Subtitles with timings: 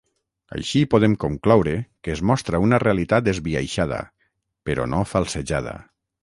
[0.59, 1.73] Així podem concloure
[2.07, 4.01] que es mostra una realitat esbiaixada,
[4.71, 5.77] però no falsejada.